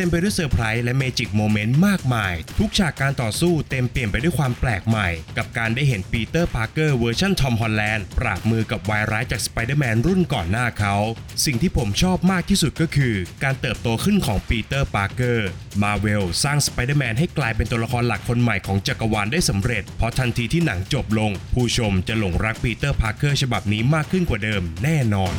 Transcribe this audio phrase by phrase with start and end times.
[0.00, 10.96] เต็มไปด้วยเซอร์ไพรส์และ magic moment มากมาย ทุกฉากการต่อสู้เต็มเปี่ยมไปด้วยความแปลกใหม่ กับการได้เห็นปีเตอร์พาร์เกอร์เวอร์ชันทอมฮอลแลนด์ปราบมือกับวายร้ายจากสไปเดอร์แมนรุ่นก่อนหน้าเขา
[11.44, 15.48] สิ่งที่ผมชอบมากที่สุดก็คือ การเติบโตขึ้นของปีเตอร์พาร์เกอร์
[15.82, 25.34] มาเวลสร้างสไปเดอร์แมนให้กลายเป็นตัวละครหลักคนใหม่ของจักรวาลได้สำเร็จ เพราะทันทีที่หนังจบลง ผู้ชมจะหลงรักปีเตอร์พาร์เกอร์ฉบับนี้มากขึ้นกว่าเดิมแน่นอน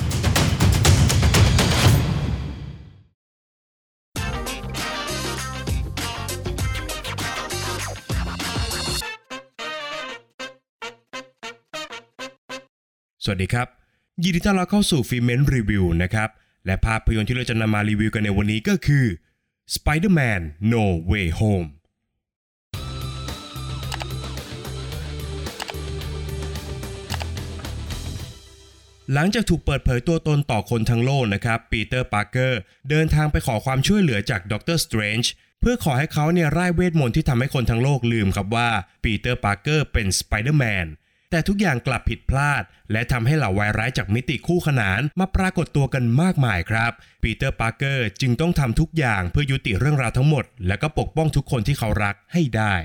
[13.25, 13.67] สวัสดีครับ
[14.23, 16.29] ยินดีต้อนรับเข้าสู่ฟิเมนรีวิวนะครับ
[16.65, 19.05] และภาพยนตร์ที่เราจะนำมารีวิวกันในวันนี้ก็คือ
[19.75, 20.41] Spider-Man
[20.73, 21.67] No Way Home
[29.13, 32.59] หลังจากถูกเปิดเผยตัวตนต่อคนทั้งโลกนะครับ ปีเตอร์ ปาร์เกอร์
[32.89, 35.31] เดินทางไปขอความช่วยเหลือจาก Doctor Strange
[35.61, 38.69] เพื่อขอให้เขาเนี่ยร่ายเวทมนต์ที่ทำให้คนทั้งโลกลืมครับว่า
[39.03, 40.87] ปีเตอร์ ปาร์เกอร์เป็นสไปเดอร์แมน
[41.33, 46.91] แต่ทุกอย่างกลับผิดพลาด และทำให้เหล่าวายร้ายจากมิติคู่ขนานมาปรากฏตัวกันมากมายครับ
[47.23, 52.75] ปีเตอร์ปาร์เกอร์จึงต้องทำทุกอย่างเพื่อยุติเรื่องราวทั้งหมด และก็ปกป้องทุกคนที่เขารักให้ได้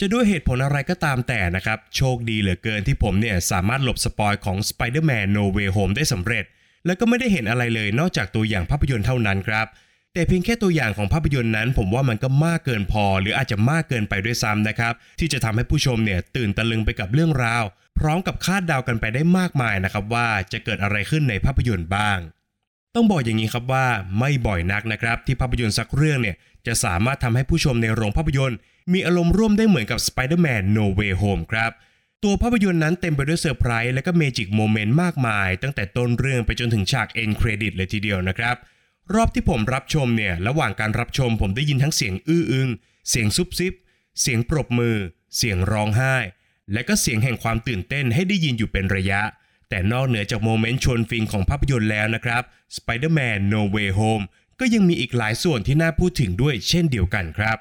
[0.00, 6.44] จะด้วยเหตุผลอะไรก็ตามแต่นะครับ โชคดีเหลือเกินที่ผมเนี่ย สามารถหลบ spoil ของ Spider-Man No Way Home ได้สำเร็จ
[6.86, 9.68] แล้วก็ไม่ได้เห็นอะไรเลยนอกจากตัวอย่างภาพยนตร์เท่านั้นครับ
[10.14, 17.64] แต่เพียงแค่ตัวอย่างของภาพยนตร์นั้น ผมว่ามันก็มากเกินพอ หรืออาจจะมากเกินไปด้วยซ้ำนะครับ ที่จะทำให้ผู้ชมเนี่ยตื่นตะลึงไปกับเรื่องราว
[17.98, 22.18] พร้อมกับคาดเดากันไปได้มากมายนะครับว่าจะเกิดอะไรขึ้นในภาพยนตร์บ้าง
[22.94, 23.86] ต้องบอกอย่างนี้ครับว่า
[24.18, 28.58] ไม่บ่อยนักนะครับ ที่ภาพยนตร์สักเรื่องเนี่ยจะสามารถทำให้ผู้ชมในโรงภาพยนตร์
[28.92, 31.70] มีอารมณ์ร่วมได้เหมือนกับ Spider-Man No Way Home ครับ
[32.24, 38.56] ตัวภาพยนตร์นั้นเต็มไปด้วยเซอร์ไพรส์และก็ magic moment มากมาย ตั้งแต่ต้นเรื่องไปจนถึงฉาก end credit เลยทีเดียวนะครับ
[39.14, 42.68] รอบที่ผมรับชมเนี่ยระหว่างการรับชมผมได้ยินทั้งเสียงอื้ออึง
[43.08, 43.72] เสียงซุบซิบ
[44.20, 44.96] เสียงปรบมือ
[45.36, 46.16] เสียงร้องไห้
[46.72, 49.20] และก็เสียงแห่งความตื่นเต้นให้ได้ยินอยู่เป็นระยะ
[49.68, 52.42] แต่นอกเหนือจากโมเมนต์ชวนฟินของภาพยนตร์แล้วนะครับ
[52.76, 54.24] Spider-Man No Way Home
[54.60, 57.58] ก็ยังมีอีกหลายส่วนที่น่าพูดถึงด้วยเช่นเดียวกันครับ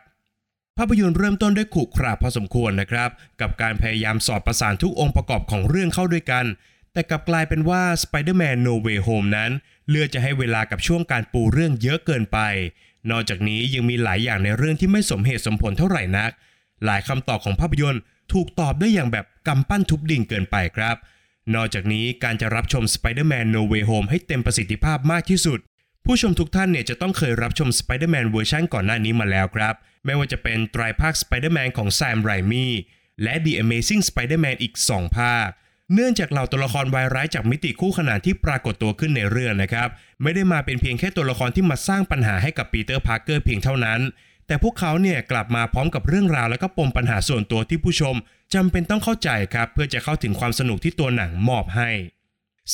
[0.77, 3.09] ภาพยนตร์เริ่มต้นด้วยขรุขระพอสมควรนะครับ
[3.41, 6.45] กับการพยายามสอดประสานทุกองค์ประกอบของเรื่องเข้าด้วยกัน
[6.93, 9.51] แต่กลับกลายเป็นว่า Spider-Man No Way Home นั้น
[9.89, 12.39] เลือกจะให้เวลากับช่วงการปูเรื่องเยอะเกินไป
[13.11, 16.31] นอกจากนี้ยังมีหลายอย่างในเรื่องที่ไม่สมเหตุสมผลเท่าไหร่นัก
[16.85, 18.01] หลายคำตอบของภาพยนตร์
[18.33, 20.95] ถูกตอบได้อย่างแบบกำปั้นทุบดิ่งเกินไปครับ
[21.55, 25.59] นอกจากนี้การจะรับชม Spider-Man No Way Home ให้เต็มประสิทธิภาพมากที่สุด
[26.05, 32.67] ผู้ชมทุกท่านเนี่ยจะต้องเคยรับชม Spider-Man เวอร์ชันก่อนหน้านี้มาแล้วครับ ไม่ว่าจะเป็นไตรภาค Spider-Man ของ Sam Raimi
[33.23, 35.47] และ The Amazing Spider-Man อีก 2 ภาค
[35.93, 39.87] เนื่องจากเหล่าตัวละครวายร้ายจากมิติคู่ขนานที่ปรากฏตัวขึ้นในเรื่องนะครับ
[40.21, 43.99] ไม่ได้มาเป็นเพียงแค่ตัวละครที่มาสร้างปัญหาให้กับปีเตอร์พาร์เกอร์เพียงเท่านั้น
[44.47, 48.15] แต่พวกเขาเนี่ยกลับมาพร้อมกับเรื่องราวและก็ปมปัญหาส่วนตัวที่ผู้ชม
[48.53, 51.89] จำเป็นต้องเข้าใจครับเพื่อจะเข้าถึงความสนุกที่ตัวหนังมอบให้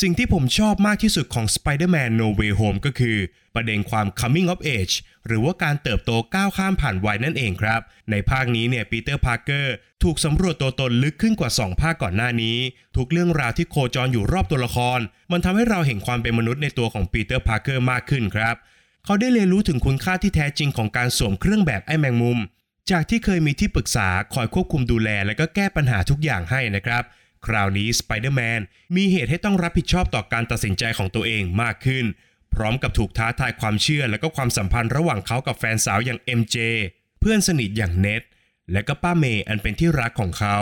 [0.02, 3.18] สิ่งที่ผมชอบมากที่สุดของ Spider-Man No Way Home ก็คือ
[3.56, 4.96] ประเด็นความ coming of age
[5.28, 9.74] หรือว่าการเติบโตก้าวข้ามผ่านวัยนั่นเองครับ ในภาคนี้เนี่ยปีเตอร์พาร์เกอร์
[10.04, 12.58] ถูกสำรวจตัวตนลึกขึ้นกว่า 2 ภาคก่อนหน้านี้
[12.96, 15.00] ทุกเรื่องราวที่โคจรอยู่รอบตัวละคร
[15.32, 18.56] มันทำให้เราเห็นความเป็นมนุษย์ในตัวของปีเตอร์พาร์เกอร์มากขึ้นครับ
[19.06, 22.40] เขาได้เรียนรู้ถึงคุณค่าที่แท้จริงของการสวมเครื่องแบบไอ้แมงมุม
[22.92, 27.04] จากที่เคยมีที่ปรึกษาคอยควบคุมดูแล และก็แก้ปัญหาทุกอย่างให้นะครับ
[27.48, 28.62] คราวนี้สไปเดอร์แมน
[28.96, 32.06] มีเหตุให้ต้องรับผิดชอบต่อการตัดสินใจของตัวเองมากขึ้น
[32.54, 36.58] พร้อมกับถูกท้าทายความเชื่อและก็ความสัมพันธ์ระหว่างเขากับแฟนสาวอย่าง MJ
[37.20, 38.22] เพื่อนสนิทอย่างเน็ด
[38.72, 40.58] และก็ป้าเมย์อันเป็นที่รักของเขา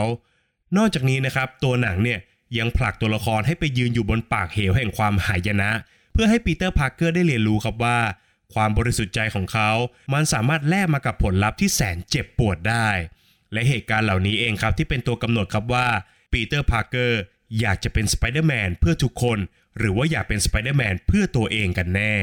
[0.78, 2.20] นอกจากนี้นะครับตัวหนังเนี่ย
[2.58, 5.72] ยังผลักตัวละครให้ไปยืนอยู่บนปากเหวแห่งความหายนะ
[6.14, 8.00] เพื่อให้ปีเตอร์พาร์เกอร์ได้เรียนรู้ครับว่า
[8.54, 9.72] ความบริสุทธิ์ใจของเขา
[10.14, 12.90] มันสามารถแลกมากับผลลัพธ์ที่แสนเจ็บปวดได้
[13.54, 15.88] และเหตุการณ์เหล่านี้เองครับที่เป็นตัวกำหนดครับว่า
[16.34, 17.20] ปีเตอร์พาร์เกอร์
[17.60, 19.40] อยากจะเป็นสไปเดอร์แมนเพื่อทุกคน
[19.78, 22.16] หรือว่าอยากเป็นสไปเดอร์แมนเพื่อตัวเองกันแน่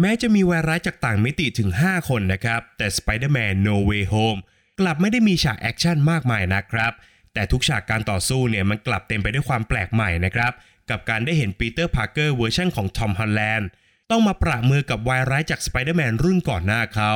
[0.00, 4.40] แม้จะมีวายร้ายจากต่างมิติถึง 5 คนนะครับ แต่ Spider-Man No Way Home
[4.80, 6.92] กลับไม่ได้มีฉากแอคชั่นมากมายนะครับ
[7.34, 10.52] แต่ทุกฉากการต่อสู้เนี่ยมันกลับเต็มไปด้วยความแปลกใหม่นะครับ
[10.90, 13.68] กับการได้เห็นปีเตอร์พาร์เกอร์เวอร์ชันของทอมฮอลแลนด์
[14.10, 17.12] ต้องมาประมือกับวายร้ายจากสไปเดอร์แมนรุ่นก่อนหน้าเขา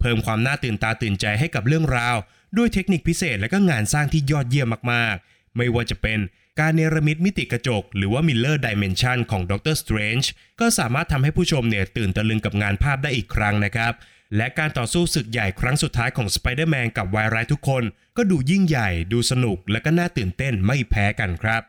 [0.00, 2.16] เพิ่มความน่าตื่นตาตื่นใจให้กับเรื่องราว
[2.56, 6.18] ด้วยเทคนิคพิเศษและก็งานสร้างที่ยอดเยี่ยมมากๆ ไม่ว่าจะเป็น
[6.60, 10.30] การเนรมิตมิติกระจก หรือว่า Mirror Dimension ของด็อกเตอร์สเตรนจ์
[10.60, 13.92] ก็สามารถทำให้ผู้ชมเนี่ยตื่นตะลึงกับงานภาพได้อีกครั้งนะครับ
[14.36, 17.82] และการต่อสู้ศึกใหญ่ครั้งสุดท้ายของสไปเดอร์แมนกับวายร้ายทุกคน
[18.16, 21.62] ก็ดูยิ่งใหญ่ ดูสนุก และก็น่าตื่นเต้นไม่แพ้กันครับ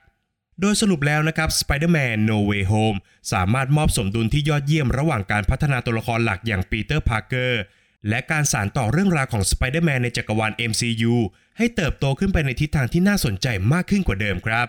[0.62, 2.98] โดยสรุปแล้วนะครับ Spider-Man No Way Home
[3.34, 7.62] สามารถมอบสมดุลที่ยอดเยี่ยมระหว่างการพัฒนาตัวละครหลักอย่างปีเตอร์พาร์เกอร์
[8.10, 11.14] และการสานต่อเรื่องราวของ Spider-Man ในจักรวาล MCU
[11.58, 14.68] ให้เติบโตขึ้นไปในทิศทางที่น่าสนใจมากขึ้นกว่าเดิมครับ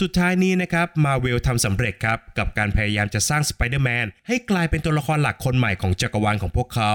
[0.00, 6.92] สุดท้ายนี้นะครับมาเวลทำสำเร็จครับ กับการพยายามจะสร้าง Spider-Man ให้กลายเป็นตัวละครหลักคนใหม่ของจักรวาลของพวกเขา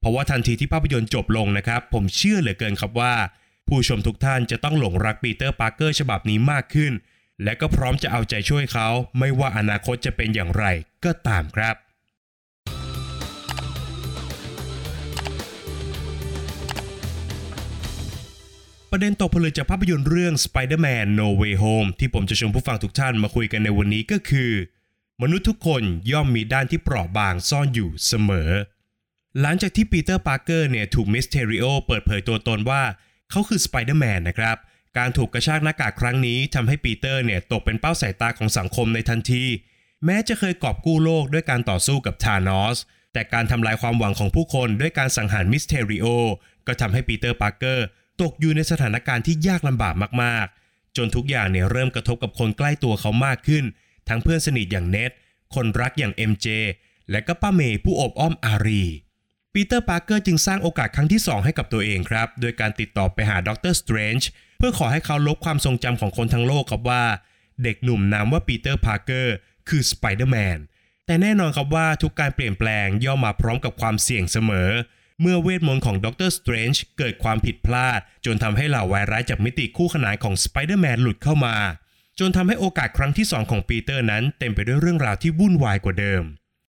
[0.00, 3.14] เพราะว่าทันทีที่ภาพยนตร์จบลงนะครับ ผมเชื่อเหลือเกินครับว่า
[3.68, 6.92] ผู้ชมทุกท่านจะต้องหลงรักปีเตอร์ปาร์เกอร์ฉบับนี้มากขึ้น
[7.42, 8.88] และก็พร้อมจะเอาใจช่วยเขา
[9.18, 10.64] ไม่ว่าอนาคตจะเป็นอย่างไร
[11.04, 11.74] ก็ตามครับ
[18.98, 24.52] ประเด็นตกผลึกจากภาพยนตร์เรื่อง Spider-Man No Way Home ที่ผมจะชวนผู้ฟังทุกท่านมาคุยกันในวันนี้ก็คือ
[25.22, 25.82] มนุษย์ทุกคน
[26.12, 28.50] ย่อมมีด้านที่เปราะบางซ่อนอยู่เสมอ
[29.40, 32.82] หลังจากที่ปีเตอร์ปาร์เกอร์เนี่ยถูกมิสเทริโอเปิดเผยตัวตนว่า
[33.30, 34.56] เขาคือสไปเดอร์แมนนะครับ
[34.98, 39.44] การถูกกระชากหน้ากากครั้งนี้ทำให้ปีเตอร์เนี่ยตกเป็นเป้าสายตาของสังคมในทันที
[40.04, 42.78] แม้จะเคยกอบกู้โลกด้วยการต่อสู้กับธานอส
[43.12, 46.06] แต่การทำลายความหวังของผู้คนด้วยการสังหารมิสเทริโอ
[46.66, 47.86] ก็ทำให้ปีเตอร์ปาร์เกอร์
[48.22, 53.64] ตกอยู่ในสถานการณ์ที่ยากลำบากมากๆ จนทุกอย่างเนี่ยเริ่มกระทบกับคนใกล้ตัวเขามากขึ้น
[54.08, 55.10] ทั้งเพื่อนสนิทอย่างเน็ด
[55.54, 56.46] คนรักอย่าง MJ
[57.10, 58.84] และก็ป้าเมย์ผู้อบอ้อมอารี
[59.54, 64.28] ปีเตอร์ปาร์เกอร์จึงสร้างโอกาสครั้งที่ 2 ให้กับตัวเองครับ โดยการติดต่อไปหาด็อกเตอร์สเตรนจ์
[64.58, 67.04] เพื่อขอให้เขาลบความทรงจำของคนทั้งโลกครับว่า
[67.62, 69.34] เด็กหนุ่มนามว่าปีเตอร์พาร์เกอร์
[69.68, 70.58] คือสไปเดอร์แมน
[71.06, 74.70] แต่แน่นอนครับว่าทุกการเปลี่ยนแปลงย่อมมาพร้อมกับความเสี่ยงเสมอ
[75.20, 81.56] เมื่อเวทมนต์ของด็อกเตอร์สเตรนจ์เกิดความผิดพลาด จนทำให้เหล่าวายร้ายจากมิติคู่ขนานของสไปเดอร์แมนหลุดเข้ามา
[82.18, 86.22] จนทำให้โอกาสครั้งที่ 2 ของปีเตอร์นั้นเต็มไปด้วยเรื่องราวที่วุ่นวายกว่าเดิม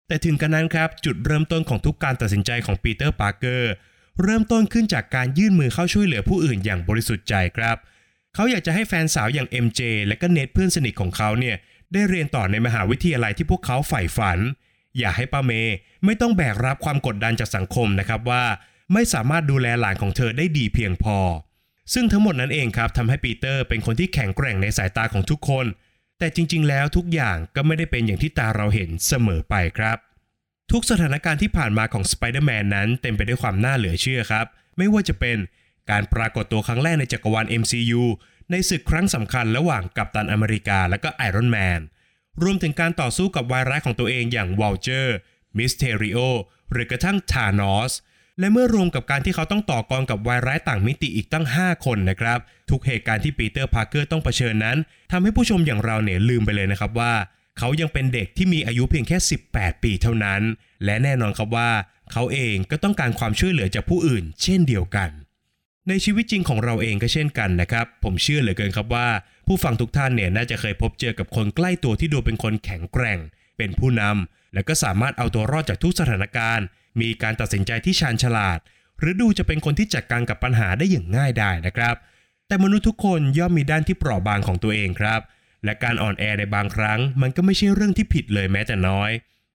[0.08, 3.72] แต่ถึงกระนั้นครับ จุดเริ่มต้นของทุกการตัดสินใจของปีเตอร์ปาร์เกอร์
[4.22, 7.76] เริ่มต้นขึ้นจากการยื่นมือเข้าช่วยเหลือผู้อื่นอย่างบริสุทธิ์ใจครับ
[8.34, 11.56] เขาอยากจะให้แฟนสาวอย่าง MJ และก็เน็ดเพื่อนสนิทของเขาเนี่ย
[11.92, 14.38] ได้เรียนต่อในมหาวิทยาลัยที่พวกเขาใฝ่ฝัน
[14.98, 18.44] อยากให้ป้าเมย์ไม่ต้องแบกรับความกดดันจากสังคมนะครับว่า
[18.92, 21.19] ไม่สามารถดูแลหลานของเธอได้ดีเพียงพอ
[21.94, 25.66] ซึ่งทั้งหมดนั้นเองครับทำให้ปีเตอร์เป็นคนที่แข็งแกร่งในสายตาของทุกคน
[26.19, 29.98] แต่จริง ๆ แล้วทุกอย่างก็ไม่ได้เป็นอย่างที่ตาเราเห็นเสมอไปครับ
[30.72, 34.46] ทุกสถานการณ์ที่ผ่านมาของสไปเดอร์แมนนั้นเต็มไปด้วยความน่าเหลือเชื่อครับ
[34.76, 35.37] ไม่ว่าจะเป็น
[35.90, 38.02] การปรากฏตัวครั้งแรกในจักรวาล MCU
[38.50, 41.81] ในศึกครั้งสำคัญระหว่างกัปตันอเมริกาและก็ไอรอนแมน
[42.42, 45.16] รวมถึงการต่อสู้กับวายร้ายของตัวเองอย่างวัลเจอร์
[45.56, 46.19] มิสเทริโอ
[46.72, 47.92] หรือกระทั่งธานอส
[48.40, 52.38] และเมื่อรวมกับการที่เขาต้องต่อกรกับวายร้ายต่างมิติอีกตั้ง 5 คนนะครับ
[52.70, 54.78] ทุกเหตุการณ์ที่ปีเตอร์พาร์เกอร์ต้องเผชิญนั้น
[55.12, 57.12] ทำให้ผู้ชมอย่างเราเนี่ยลืมไปเลยนะครับว่า
[57.58, 59.19] เขายังเป็นเด็กที่มีอายุเพียงแค่
[59.50, 60.42] 18 ปีเท่านั้น
[60.84, 61.70] และแน่นอนครับว่า
[62.12, 65.10] เขาเองก็ต้องการความช่วยเหลือจากผู้อื่น เช่นเดียวกัน
[65.88, 69.08] ในชีวิตจริงของเราเองก็เช่นกันนะครับ ผมเชื่อเหลือเกินครับว่า
[69.52, 73.19] ผู้ฟังทุกท่านเนี่ยน่าจะเคยพบเจอกับคนใกล้ตัวที่ดูเป็นคนแข็งแกร่ง
[73.58, 76.67] เป็นผู้นำและก็สามารถเอาตัวรอดจากทุกสถานการณ์
[77.00, 78.58] มีการตัดสินใจที่ชาญฉลาด
[78.99, 81.94] หรือดูจะเป็นคนที่จัดการกับปัญหาได้อย่างง่ายได้นะครับ
[82.47, 85.20] แต่มนุษย์ทุกคนย่อมมีด้านที่เปราะบางของตัวเองครับ
[85.64, 89.11] และการอ่อนแอในบางครั้ง มันก็ไม่ใช่เรื่องที่ผิดเลยแม้แต่น้อย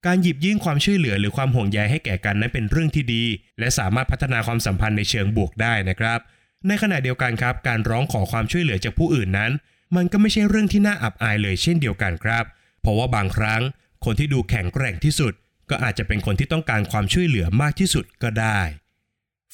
[0.06, 3.24] การหยิบยื่นความช่วยเหลือหรือความห่วงใยให้แก่กันนั้นเป็นเรื่องที่ดี
[3.60, 6.20] และสามารถพัฒนาความสัมพันธ์ในเชิงบวกได้นะครับ
[6.68, 9.52] ในขณะเดียวกันครับ การร้องขอความช่วยเหลือจากผู้อื่นนั้น
[9.96, 12.46] มันก็ไม่ใช่เรื่องที่น่าอับอายเลยเช่นเดียวกันครับ
[12.82, 13.62] เพราะว่าบางครั้ง
[14.06, 15.34] คนที่ดูแข็งแกร่งที่สุด
[15.70, 18.60] ก็อาจจะเป็นคนที่ต้องการความช่วยเหลือมากที่สุดก็ได้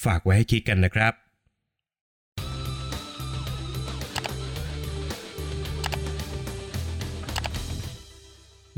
[0.03, 1.13] ฝากไว้ให้คิดกันนะครับ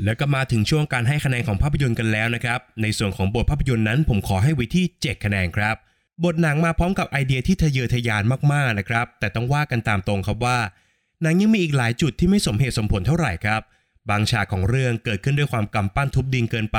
[0.04, 5.76] แล้วก็มาถึงช่วงการให้คะแนนของภาพยนตร์กันแล้วนะครับ ในส่วนของบทภาพยนตร์นั้น ผมขอให้ไว้ที่ 7 คะแนนครับ
[6.24, 10.58] บทหนังมาพร้อมกับไอเดียที่ทะเยอทะยานมากๆนะครับ แต่ต้องว่ากันตามตรงครับว่า
[11.22, 13.62] หนังยังมีอีกหลายจุดที่ไม่สมเหตุสมผลเท่าไหร่ครับ
[14.10, 16.78] บางฉากของเรื่องเกิดขึ้นด้วยความกำปั้นทุบดินเกินไป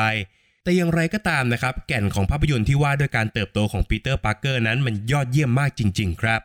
[0.63, 6.42] แต่อย่างไรก็ตามนะครับ แก่นของภาพยนตร์ที่ว่าด้วยการเติบโตของปีเตอร์ปาร์เกอร์นั้นมันยอดเยี่ยมมากจริง ๆ ครับ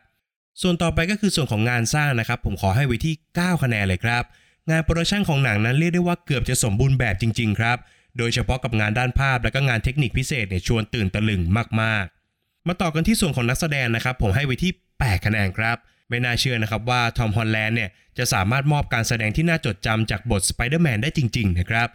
[0.62, 4.24] ส่วนต่อไปก็คือส่วนของงานสร้างนะครับ ผมขอให้ไว้ที่ 9 คะแนนเลยครับ
[4.70, 7.78] งาน production ของหนังนั้นเรียกได้ว่าเกือบจะสมบูรณ์แบบจริง ๆ ครับ
[8.18, 11.42] โดยเฉพาะกับงานด้านภาพและก็งานเทคนิคพิเศษเนี่ยชวนตื่นตะลึง
[11.80, 15.76] มากๆ มาต่อกันที่ส่วนของนักแสดงนะครับ ผมให้ไว้ที่ 8 คะแนนครับ
[16.10, 21.88] ไม่น่าเชื่อนะครับว่าทอมฮอลแลนด์เนี่ยจะสามารถมอบการแสดงที่น่าจดจำจากบทสไปเดอร์แมนได้จริง ๆ นะครับ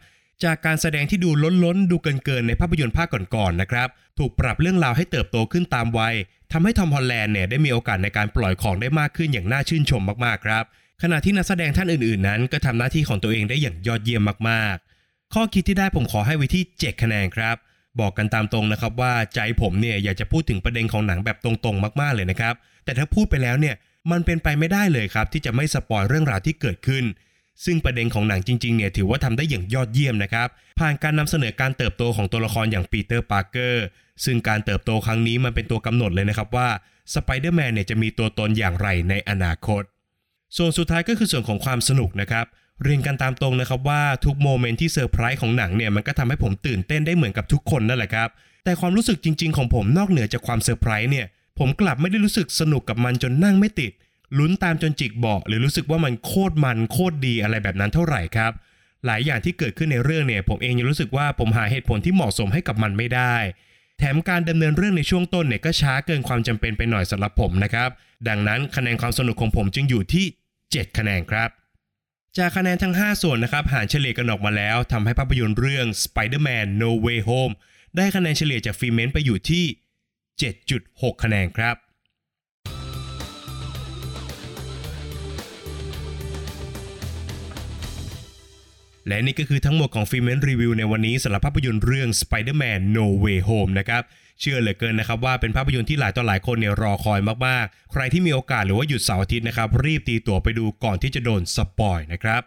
[0.43, 1.29] จากการแสดงที่ดู
[1.63, 3.88] ล้นๆ ดูเกินๆในภาพยนตร์ภาคก่อนๆนะครับ
[4.19, 6.15] ถูกปรับเรื่องราวให้เติบโตขึ้นตามวัย
[6.51, 10.63] ทำให้ทอมฮอลแลนด์เนี่ยได้มีโอกาสในการปล่อยของได้มากขึ้นอย่างน่าชื่นชมมากๆครับ
[11.01, 17.55] ขณะที่นักแสดงท่านอื่นๆนั้น ก็ทำหน้าที่ของตัวเองได้อย่างยอดเยี่ยมมากๆ ข้อคิดที่ได้ผมขอให้ไว้ที่ 7 คะแนนครับ
[18.00, 22.55] บอกกันตามตรงนะครับว่าใจผมเนี่ยอยากจะพูดถึงประเด็นของหนังแบบตรงๆ มากๆเลยนะครับ
[22.86, 23.75] แต่ถ้าพูดไปแล้วเนี่ย
[24.12, 27.06] มันเป็นไปไม่ได้เลยครับ ที่จะไม่ spoil เรื่องราวที่เกิดขึ้น
[27.66, 30.48] ซึ่งประเด็นของหนังจริงๆเนี่ยถือว่าทำได้อย่างยอดเยี่ยมนะครับ
[30.80, 33.86] ผ่านการนำเสนอการเติบโตของตัวละครอย่างปีเตอร์ปาร์เกอร์
[34.26, 36.68] ซึ่งการเติบโตครั้งนี้มันเป็นตัวกำหนดเลยนะครับว่า
[37.14, 39.84] สไปเดอร์แมนเนี่ยจะมีตัวตนอย่างไรในอนาคต
[40.58, 42.46] ส่วนสุดท้ายก็คือส่วนของความสนุกนะครับ
[42.84, 48.30] เรียนกันตามตรงนะครับว่าทุก moment ที่เซอร์ไพรส์ของหนังเนี่ยมันก็ทำให้ผมตื่นเต้นได้เหมือนกับทุกคนนั่นแหละครับ
[48.64, 51.26] แต่ความรู้สึกจริง ๆ ของผมนอกเหนือจากความเซอร์ไพรส์เนี่ย
[51.60, 53.92] ผมกลับไม่ได้รู้สึกสนุกกับมันจนนั่งไม่ติด
[54.38, 58.52] ลุ้นตามจนจิกเบาะหรือรู้สึกว่ามันโคตรมันโคตรดีอะไรแบบนั้นเท่าไหร่ครับ
[59.06, 63.36] หลายอย่างที่เกิดขึ้นในเรื่องเนี่ย ผมเองยังรู้สึกว่าผมหาเหตุผลที่เหมาะสมให้กับมันไม่ได้
[64.00, 67.90] แถมการดำเนินเรื่องในช่วงต้นเนี่ยก็ช้าเกินความจำเป็นไปหน่อยสำหรับผมนะครับ
[68.28, 70.26] ดังนั้นคะแนนความสนุกของผมจึงอยู่ที่
[70.62, 71.50] 7 คะแนนครับ
[72.38, 77.54] จากคะแนนทั้ง 5 ส่วนนะครับ หารเฉลี่ยกันออกมาแล้วทำให้ภาพยนตร์เรื่อง Spider-Man No Way Home
[77.96, 79.66] ได้คะแนนเฉลี่ยจากฟิเมนไปอยู่ที่
[80.42, 81.75] 7.6 คะแนนครับ
[89.08, 94.04] และนี่ก็คือทั้งหมดของฟิเมนรีวิวในวันนี้สำหรับภาพยนตร์เรื่อง Spider-Man No Way Home นะครับ
[94.39, 102.42] เชื่อเหลือเกินนะครับว่าเป็นภาพยนตร์ที่หลายต่อหลายคนเนี่ยรอคอยมากๆ ใครที่มีโอกาสหรือว่าหยุดเสาร์อาทิตย์นะครับ รีบตีตั๋วไปดูก่อนที่จะโดน spoil นะครับ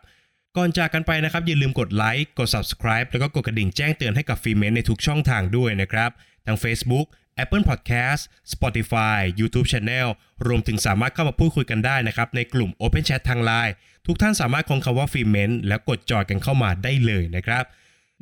[0.57, 6.11] ก่อนจากกันไปนะครับ อย่าลืมกดไลค์กด subscribe แล้วก็กดกระดิ่งแจ้งเตือนให้กับฟิเมนในทุกช่องทางด้วยนะครับ
[6.47, 7.07] ทั้ง Facebook
[7.43, 10.09] Apple Podcast Spotify YouTube Channel
[10.47, 13.73] รวมถึงสามารถเข้ามาพูดคุยกันได้นะครับในกลุ่ม Open Chat ทาง Line
[14.07, 17.65] ทุกท่านสามารถค้นคำว่าฟิเมนแล้วกดจอยกันเข้ามาได้เลยนะครับ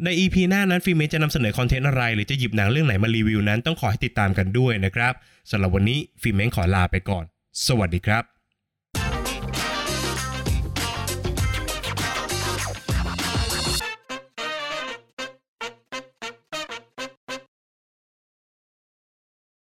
[0.04, 5.12] ใน EP หน้านั้นฟิเมนจะนำเสนอ content อะไร หรือจะหยิบหนังเรื่องไหนมารีวิวนั้นต้องขอให้ติดตามกันด้วยนะครับ
[5.50, 7.24] สำหรับวันนี้ฟิเมนขอลาไปก่อน
[7.66, 8.35] สวัสดีครับ